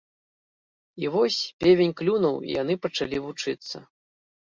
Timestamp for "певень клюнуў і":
1.63-2.55